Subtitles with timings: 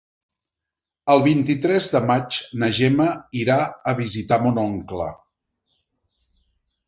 [1.15, 3.07] El vint-i-tres de maig na Gemma
[3.41, 3.57] irà
[3.91, 5.11] a visitar mon oncle.